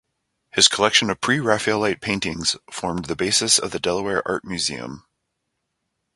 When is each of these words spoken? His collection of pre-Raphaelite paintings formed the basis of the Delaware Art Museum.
His 0.53 0.67
collection 0.67 1.11
of 1.11 1.21
pre-Raphaelite 1.21 2.01
paintings 2.01 2.55
formed 2.71 3.05
the 3.05 3.15
basis 3.15 3.59
of 3.59 3.69
the 3.69 3.77
Delaware 3.79 4.27
Art 4.27 4.43
Museum. 4.43 5.05